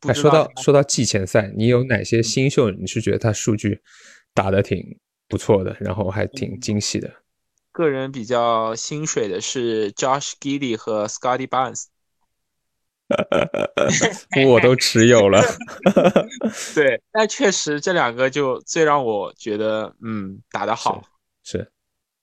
[0.02, 2.70] 哎，说到说到季前赛，你有哪些新秀？
[2.70, 3.82] 你是觉得他数据
[4.34, 5.00] 打的挺？
[5.36, 7.14] 不错的，然后还挺惊喜的。
[7.74, 11.88] 个人比较心水的是 Josh Giddey 和 Scotty Barnes，
[14.48, 15.42] 我都持有了。
[16.74, 21.04] 对，但确实这两个就最让我觉得，嗯，打得好。
[21.44, 21.70] 是，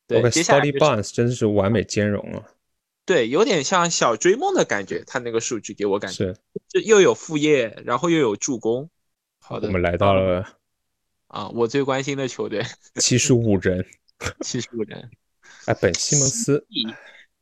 [0.07, 2.43] 对，Scotty Barnes 真的是完美兼容了。
[3.05, 8.89] 对，有点像小追梦的感觉，他那个数据给我感觉是，就又有副业，然后又有助攻。
[9.39, 10.62] 好的，我们来到了。
[11.33, 12.63] 啊，我最关心的球队，
[12.97, 13.85] 七十五人，
[14.45, 15.11] 七十五人。
[15.65, 16.67] 哎，本西蒙斯，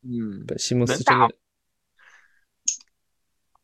[0.03, 1.29] 嗯，本西蒙斯这个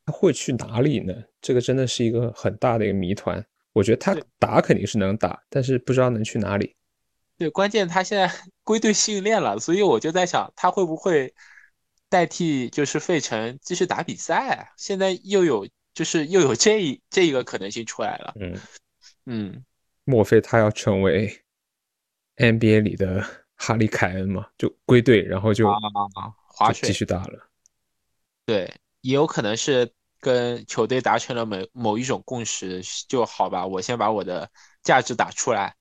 [0.04, 1.14] 他会去哪里呢？
[1.40, 3.44] 这个真的是一个很大的一个谜团。
[3.72, 6.74] 我觉得他打肯定是能打，但是不知道能去哪里。
[7.38, 8.28] 对，关键他现在
[8.64, 11.32] 归队训练了，所以我就在想，他会不会
[12.08, 14.72] 代替就是费城继续打比赛？
[14.76, 18.34] 现在又有就是又有这一这一个可能性出来了。
[18.40, 18.60] 嗯
[19.26, 19.64] 嗯。
[20.07, 21.42] 莫非他要成为
[22.37, 23.23] NBA 里的
[23.57, 24.47] 哈利凯恩嘛？
[24.57, 25.69] 就归队，然后就
[26.47, 27.51] 滑继续打了。
[28.45, 33.66] 对，也有可能是跟球队达成了某某一种共识，就好吧。
[33.66, 34.49] 我先把我的
[34.85, 35.75] 价值打出来，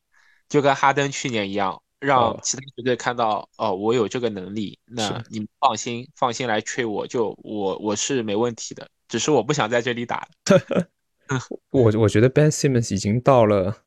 [0.49, 4.79] 就跟哈登去年一样，让其他球队看到哦，我有这个能力。
[4.85, 10.27] 那你们放心，放心来吹我，就我我是没问题的，只是我不想在这里打。
[11.69, 13.84] 我我觉得 Ben Simmons 已经到了。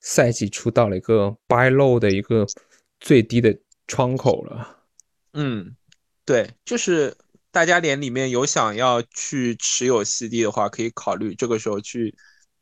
[0.00, 2.46] 赛季出到了一个 buy low 的一个
[2.98, 4.84] 最低的窗口了。
[5.34, 5.76] 嗯，
[6.24, 7.14] 对，就是
[7.50, 12.14] 大家连里面有想要去持有 CD 的话，可以考虑这个时候去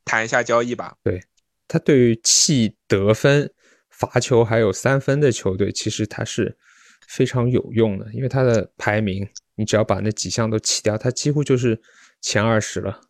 [0.05, 0.97] 谈一下交易吧。
[1.03, 1.23] 对
[1.67, 3.51] 他对于弃得分、
[3.89, 6.59] 罚球还有三分的球队，其实他是
[7.07, 11.81] 非常有用的，因为他的排名，你只要把那几项都弃掉，他几乎就是
[12.21, 13.01] 前二十了。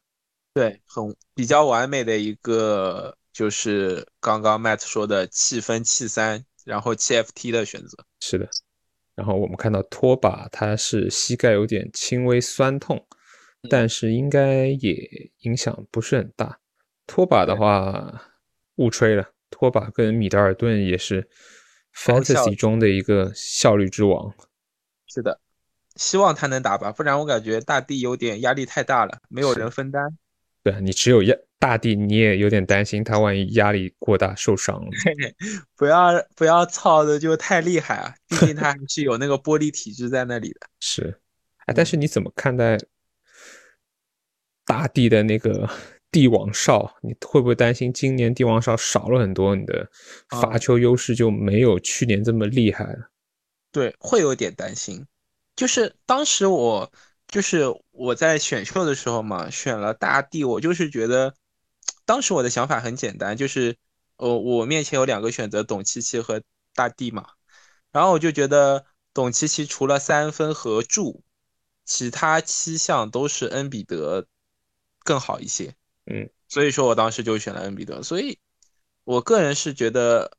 [0.54, 3.17] 对，很比较完美的一个。
[3.38, 8.48] 就是刚刚 Matt 说的气分气三，然后气 FT 的选择是的。
[9.14, 13.07] 然后我们看到拖把他是膝盖有点轻微酸痛，
[13.70, 16.59] 但是应该也影响不是很大。
[17.07, 18.24] 拖把的话
[18.74, 21.29] 误吹了，拖把跟米德尔顿也是
[21.94, 24.35] Fantasy 中的一个效率之王。
[25.07, 25.38] 是的，
[25.94, 30.18] 希望他能打吧，不然我感觉大地有点压力太大了，没有人分担。
[30.64, 34.90] 对你只有压大地，你也有点担心他万一压力过大受伤了。
[35.77, 38.14] 不要不要操的就太厉害啊！
[38.29, 40.61] 毕竟他还是有那个玻璃体质在那里的。
[40.81, 41.21] 是，
[41.66, 42.79] 哎，但是你怎么看待
[44.64, 45.68] 大地的那个
[46.12, 46.97] 帝王哨？
[47.03, 49.90] 你会不会担心今年帝王哨少了很多，你的
[50.40, 53.11] 罚球优势就没有去年这么厉害了？
[53.73, 55.05] 对，会有点担心。
[55.57, 56.92] 就是当时我
[57.27, 61.35] 就是我在选秀的时候嘛，选了大地，我就是觉得
[62.09, 63.77] 当时我的想法很简单，就是
[64.16, 66.40] 呃，我面前有两个选择，董琪琪和
[66.75, 67.27] 大帝嘛，
[67.92, 71.23] 然后我就觉得董琪琪除了三分和助。
[71.90, 74.27] 其他七项都是恩比德
[75.05, 78.03] 更好一些，嗯，所以说我当时就选了恩比德。
[78.03, 78.38] 所以，
[79.05, 80.37] 我个人是觉得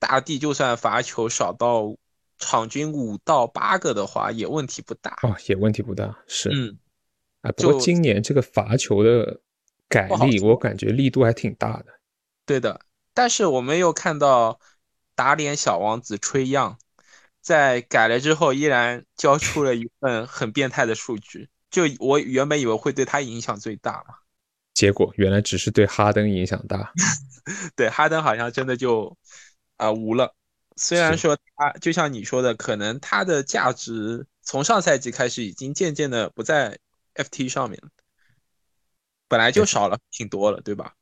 [0.00, 1.96] 大帝就算罚球少到
[2.38, 6.76] 场均五到八个的话，也问题不大哦，也问题不大，是，嗯，
[7.42, 9.40] 啊，不过今年这个罚球的
[9.90, 11.86] 改力，我感觉力度还挺大的。
[12.46, 12.80] 对的，
[13.12, 14.58] 但是我们又看到
[15.14, 16.78] 打脸小王子吹样。
[17.42, 21.48] 在改了之后，依然交出了一份很变态的数据。
[21.70, 24.14] 就我原本以为会对他影响最大嘛，
[24.74, 26.92] 结果原来只是对哈登影响大。
[27.74, 29.16] 对哈登好像真的就
[29.78, 30.34] 啊无了。
[30.76, 36.78] 虽然说他就像你说的，可能他的价值从上赛季开始已经渐渐的不在
[37.14, 37.88] FT 上面了，
[39.30, 40.94] 本来就少了挺多了，对吧？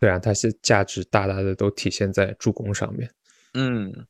[0.00, 3.10] 对啊，他是价值大大的都体现在助攻上面。
[3.54, 4.06] 嗯。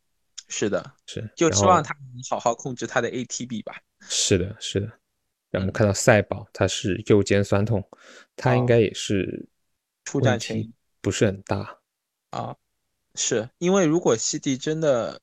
[0.48, 3.74] 是的，是就希望他能好好控制他的 ATB 吧。
[4.00, 4.86] 是的，是的。
[5.50, 7.82] 然后我们看到赛宝，他是右肩酸痛，
[8.36, 9.48] 他应该也是
[10.04, 11.78] 出战前不是很大
[12.30, 12.54] 啊。
[13.14, 15.22] 是因为如果西迪真的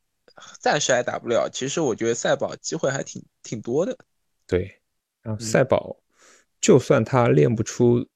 [0.59, 3.95] 暂时还打不了，其实我觉得赛宝机会还挺挺多的。
[4.47, 4.81] 对，
[5.21, 6.01] 然后赛宝
[6.59, 8.07] 就算他练不出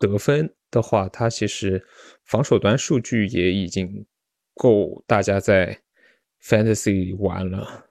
[0.00, 1.86] 得分的话，他其实
[2.24, 4.04] 防守端数据也已经
[4.54, 5.80] 够大家在。
[6.42, 7.90] Fantasy 玩了，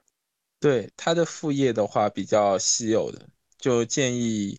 [0.58, 4.58] 对他的副业的话比较稀有的，就建议，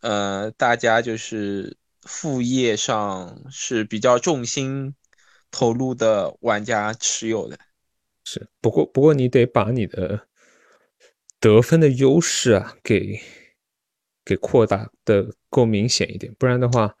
[0.00, 4.94] 呃，大家就是副业上是比较重心
[5.50, 7.58] 投入的玩家持有的。
[8.24, 10.26] 是，不过不过你得把你的
[11.38, 13.20] 得分的优势啊给
[14.24, 16.92] 给扩大的够明显一点，不然的话，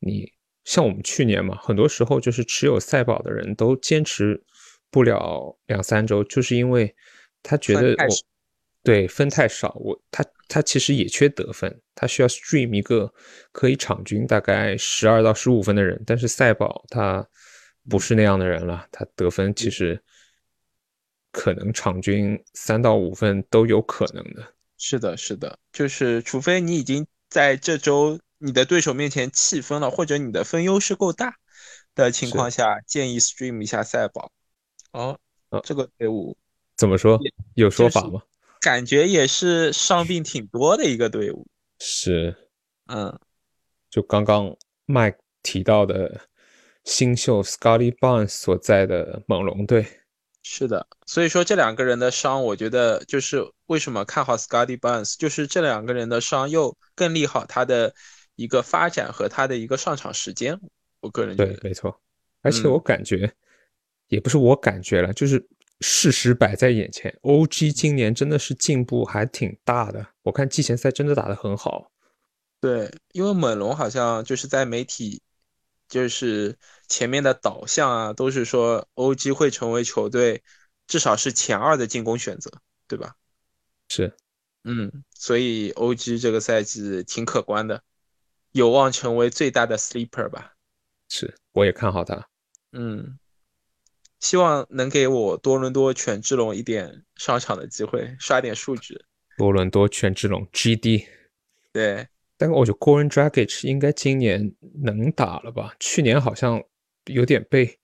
[0.00, 0.32] 你
[0.64, 4.42] 像我们去年嘛，很多时候就是持有赛宝的人都坚持。
[4.90, 6.96] 不了两三周，就是因为
[7.42, 8.14] 他觉得我
[8.82, 13.12] 对分太少，我他他其实也缺得分，他需要 stream 一个
[13.52, 17.28] 可以场均大概十二到十五分的人，但是赛宝他
[17.86, 20.02] 不是那样的人了，他得分其实
[21.32, 24.54] 可能场均三到五分都有可能的。
[24.78, 31.36] 是的，是的，就是除非你已经在这周你的对手面前弃分了，或者你的分优势够大
[31.94, 34.30] 的情况下，建议 stream 一下赛宝。
[34.92, 35.18] 哦，
[35.64, 36.36] 这个队伍
[36.76, 37.18] 怎么说？
[37.54, 38.22] 有说法吗？
[38.60, 41.46] 感觉也是伤病挺多的一个队伍。
[41.78, 42.34] 是，
[42.86, 43.18] 嗯，
[43.90, 46.28] 就刚刚 Mike 提到的
[46.84, 49.86] 新秀 Scotty Barnes 所在的猛龙队。
[50.42, 57.94] 是的，所以说这两个人的伤，我觉得就是为什么看好 Scotty Barnes，就是这两个人的伤又更利好他的
[58.36, 60.58] 一个发展和他的一个上场时间。
[61.00, 62.00] 我个人觉得，对，没错。
[62.42, 63.32] 而且我感觉。
[64.08, 65.46] 也不是我感觉了，就是
[65.80, 67.14] 事实摆在眼前。
[67.20, 67.70] O.G.
[67.70, 71.92] 今年真的是进步还挺大的，我看季前赛真的打得很好。
[72.58, 75.20] 对，因为猛龙好像就是在媒体，
[75.88, 79.32] 就是前面的导向啊，都是说 O.G.
[79.32, 80.42] 会成为球队
[80.86, 82.50] 至少是前二的进攻选择，
[82.86, 83.14] 对吧？
[83.88, 84.14] 是，
[84.64, 86.18] 嗯，所以 O.G.
[86.18, 87.82] 这个赛季挺可观的，
[88.52, 90.54] 有望成为最大的 sleeper 吧？
[91.08, 92.28] 是，我也看好他。
[92.72, 93.18] 嗯。
[94.20, 99.00] 希望能给我多伦多犬之龙一点上场的机会，刷点数据。
[99.36, 101.06] 多伦多犬之龙 GD，
[101.72, 105.74] 对，但是我觉得 Goran Dragic 应该今年能打了吧？
[105.78, 106.62] 去年好像
[107.06, 107.78] 有点被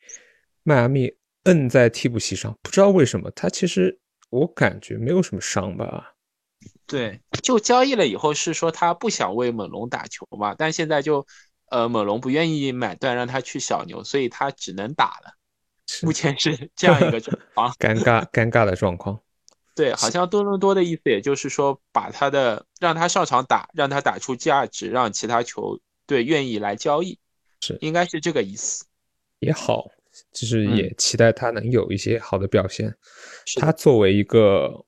[0.62, 1.12] 迈阿密
[1.42, 3.30] 摁在替补席上，不知道为什么。
[3.32, 3.98] 他其实
[4.30, 6.14] 我感觉没有什么伤吧？
[6.86, 11.26] 对，就交易了以后是说他不想为猛龙打球嘛，但现在就
[11.70, 15.34] 呃猛龙不愿意买断让他去小牛，所以他只能打了。
[16.02, 19.20] 目前是这样一个状况， 尴尬尴尬的状况。
[19.74, 27.18] 对，好像多伦多的意思，也就是说，把他的让他上场打，让他打出价值，让其他球队愿意来交易，
[27.60, 28.84] 是应该是这个意思。
[29.40, 29.90] 也好，
[30.32, 32.94] 就是也期待他能有一些好的表现。
[33.56, 34.84] 他作为一个，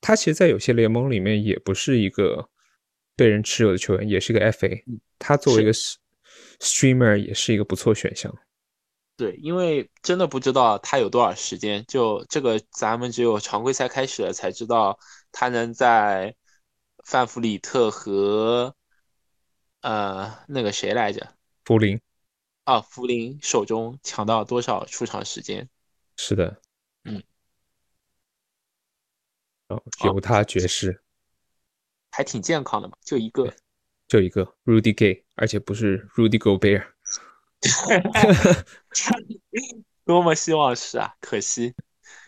[0.00, 2.48] 他其实，在有些联盟里面也不是一个
[3.14, 4.82] 被人持有的球员，也是个 FA。
[5.20, 5.72] 他作为一个
[6.58, 8.34] streamer，也是一个不错选项。
[9.16, 14.98] 对，因为真的不知道他有多少时间，就这个咱们只有常规赛开始了才知道
[15.30, 16.34] 他能在
[17.04, 18.74] 范弗里特和
[19.82, 21.36] 呃那个谁来着？
[21.64, 22.00] 福林
[22.64, 25.68] 啊，福林手中抢到多少出场时间？
[26.16, 26.60] 是的，
[27.04, 27.22] 嗯，
[29.68, 31.02] 哦，犹他爵士
[32.10, 33.54] 还挺健康的嘛，就一个，
[34.08, 36.93] 就一个 Rudy Gay，而且不是 Rudy Gobert，
[40.04, 41.74] 多么希望是啊，可惜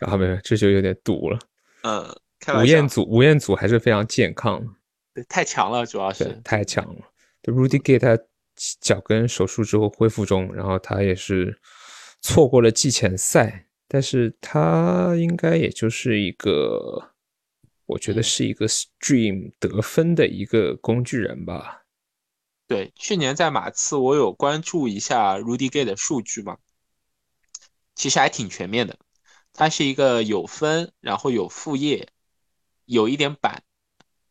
[0.01, 1.39] 啊，没有，这就有点堵了。
[1.83, 2.03] 嗯，
[2.59, 4.67] 吴彦祖，吴彦祖还是非常健康的，
[5.13, 7.01] 对，太强了，主要是太强了。
[7.43, 8.17] 就 Rudy Gay 他
[8.81, 11.59] 脚跟手术之后恢复中，然后他也是
[12.21, 17.11] 错过了季前赛，但是他应该也就是一个，
[17.85, 21.83] 我觉得是一个 stream 得分的一个工具人吧。
[22.67, 26.57] 对，去年在马刺我有关注一下 Rudy Gay 的数据嘛，
[27.95, 28.99] 其实还挺全面的。
[29.53, 32.09] 他是一个有分，然后有副业，
[32.85, 33.63] 有一点板。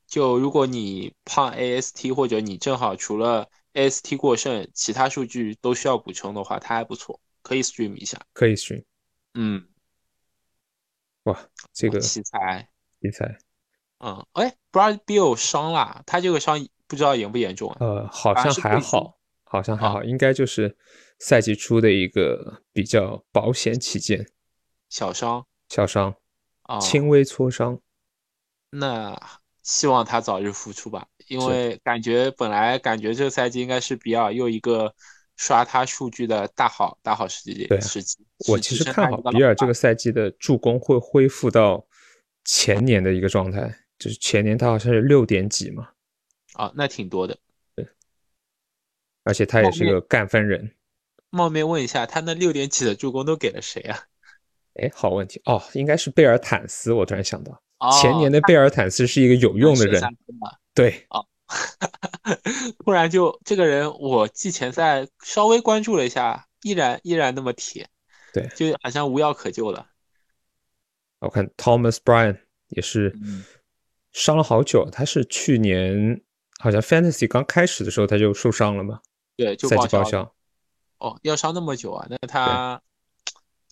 [0.06, 8.20] 就如果你胖 AST 或者你正好除了 AST 过剩，其他数据都需要补充的话，他还不错，可以 stream 一下。
[8.32, 8.84] 可以 stream。
[9.34, 9.66] 嗯。
[11.24, 12.68] 哇，这个奇才，
[13.00, 13.38] 奇才。
[13.98, 17.76] 嗯，哎，Brad Bill 伤了，他这个伤不知道严不严重啊？
[17.80, 20.76] 呃，好像还好，好像还好，应该就是
[21.18, 24.26] 赛季初的一个比较保险起见。
[24.88, 26.14] 小伤，小伤，
[26.62, 27.80] 啊，轻微挫伤。
[28.70, 29.18] 那
[29.62, 34.94] 希望他早日复出吧，因为感觉本来感觉这个赛季应该是比尔又一个
[35.36, 37.66] 刷他数据的大好大好时机。
[37.66, 38.18] 对，时机。
[38.48, 41.84] 我其实看好比尔这个赛季的助攻会恢复到
[42.44, 43.68] 前年的一个状态，
[43.98, 45.88] 就是前年他好像是六点几嘛。
[46.56, 47.38] 啊，那挺多的。
[47.74, 47.86] 对，
[49.24, 50.72] 而且他也是个干分人。
[51.30, 53.98] 冒昧问一下，他那六点几的助攻都给了谁啊？
[54.74, 56.92] 哎，好问题哦，应该是贝尔坦斯。
[56.92, 57.62] 我突然想到，
[58.00, 60.02] 前年的贝尔坦斯是一个有用的人。
[60.74, 61.26] 对，哦，
[62.84, 67.88] 突然就这个人，我季前赛稍微关注了一下，依然依然那么铁。
[68.32, 69.88] 对，就好像无药可救了。
[71.20, 72.38] 我看 Thomas Bryan
[72.68, 73.14] 也是
[74.12, 76.20] 伤了好久，他是去年
[76.58, 79.00] 好像 Fantasy 刚开始的时候他就受伤了嘛？
[79.36, 80.34] 对，就赛季报销。
[80.98, 82.06] 哦，要伤那么久啊？
[82.08, 82.80] 那他。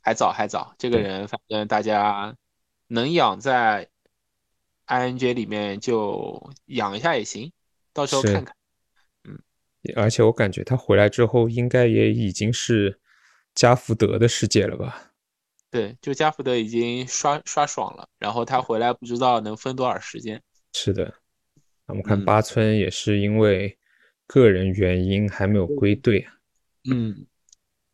[0.06, 2.36] 还早还早，这个人反正大家
[2.88, 3.88] 能养在
[4.86, 7.50] ING 里面就养一下也行，
[7.94, 8.54] 到时候看看。
[9.26, 9.40] 嗯，
[9.96, 13.00] 而且我感觉他回来之后应该也已经是
[13.54, 15.12] 加福德的世界了吧？
[15.70, 20.42] 对，就加福德已经刷刷爽了，然后他回来不知道能分多少时间。
[20.74, 21.14] 是的，
[21.86, 23.78] 我们看八村也是因为
[24.26, 26.32] 个人原因还没有归队啊。
[26.90, 27.26] 嗯。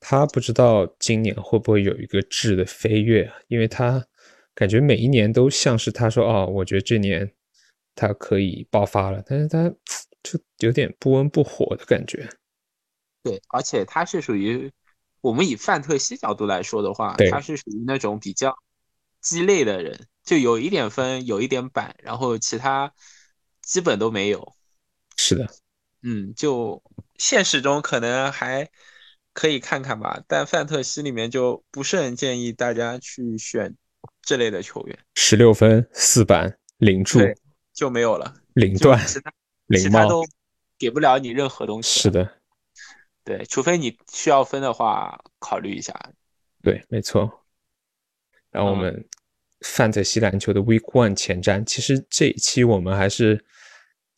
[0.03, 4.07] 他不知道今年会不会有一个质的飞跃，因为他
[4.55, 7.30] 感觉每一年都像是他说哦，我觉得这年
[7.95, 9.70] 他可以爆发了，但是他
[10.24, 12.26] 就有点不温不火的感觉。
[13.22, 14.72] 对，而且他是属于
[15.20, 18.57] 我们以范特西角度来说的话，他是属于那种比较
[19.20, 22.91] 鸡肋的人，就有一点分，有一点板，然后其他
[23.70, 24.54] 基本都没有。
[25.16, 25.46] 是的，
[26.02, 26.82] 嗯，就
[27.16, 28.68] 现实中可能还。
[29.32, 33.72] 可以看看吧，但范特西里面就不是很建议大家去选
[34.22, 34.98] 这类的球员。
[35.14, 37.20] 十六分四板零助
[37.72, 39.00] 就没有了，零段
[39.68, 40.24] 零帽都
[40.76, 42.00] 给不了你任何东西。
[42.00, 42.28] 是的，
[43.22, 45.94] 对，除非你需要分的话，考虑一下。
[46.60, 47.44] 对，没错。
[48.50, 49.08] 然后我们
[49.60, 53.44] 范特西篮球的 Week One 前瞻，其实这一期我们还是。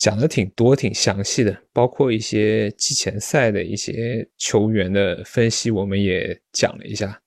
[0.02, 7.22] 讲的挺多、挺详细的，包括一些季前赛的一些球员的分析，我们也讲了一下。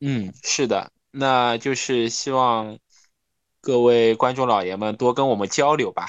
[0.00, 2.78] 嗯，是的，那就是希望
[3.62, 6.04] 各位观众老爷们多跟我们交流吧，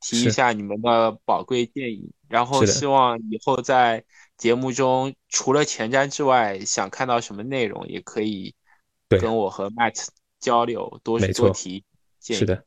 [0.00, 2.12] 提一下你们的宝贵建议。
[2.28, 4.04] 然后希望以后在
[4.36, 8.54] 节目中，除了前瞻之外，想看到什么内容，也可以
[9.08, 10.06] 跟我和 Matt
[10.38, 11.82] 交流，多多提
[12.20, 12.38] 建议。
[12.38, 12.64] 是的，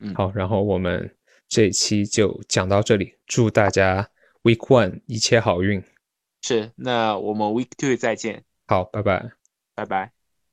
[0.00, 1.14] 嗯，好，然后我们。
[1.48, 4.10] 这一期就讲到这里，祝大家
[4.42, 5.82] Week One 一切好运。
[6.42, 8.44] 是，那我们 Week Two 再见。
[8.66, 9.30] 好，拜拜，
[9.74, 10.23] 拜拜。